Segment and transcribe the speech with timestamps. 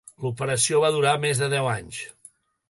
[0.23, 2.01] L'operació va durar més de deu anys.